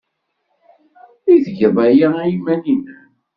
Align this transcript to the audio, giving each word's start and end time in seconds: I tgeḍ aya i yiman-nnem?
I 1.33 1.35
tgeḍ 1.45 1.77
aya 1.87 2.09
i 2.19 2.27
yiman-nnem? 2.31 3.03